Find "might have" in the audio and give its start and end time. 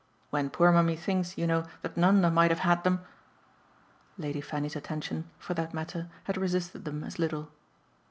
2.31-2.61